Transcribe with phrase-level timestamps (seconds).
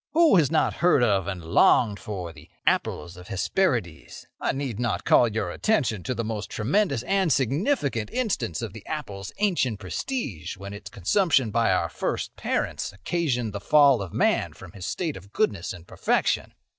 [0.13, 4.25] Who has not heard of and longed for the 'apples of the Hesperides'?
[4.39, 8.83] I need not call your attention to the most tremendous and significant instance of the
[8.87, 14.53] apple's ancient prestige when its consumption by our first parents occasioned the fall of man
[14.53, 16.55] from his state of goodness and perfection."